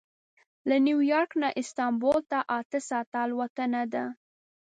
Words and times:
له 0.69 0.75
نیویارک 0.85 1.31
نه 1.41 1.49
استانبول 1.61 2.19
ته 2.31 2.39
اته 2.57 2.79
ساعته 2.89 3.17
الوتنه 3.25 3.81
ده. 3.93 4.05